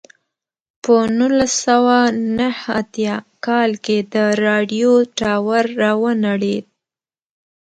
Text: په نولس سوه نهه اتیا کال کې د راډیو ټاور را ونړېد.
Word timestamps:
په 0.83 0.95
نولس 1.17 1.53
سوه 1.67 1.97
نهه 2.37 2.65
اتیا 2.79 3.15
کال 3.45 3.71
کې 3.85 3.97
د 4.13 4.15
راډیو 4.45 4.91
ټاور 5.17 5.65
را 5.81 5.91
ونړېد. 6.01 6.65